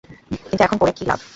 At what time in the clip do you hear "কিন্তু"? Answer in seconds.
0.41-0.61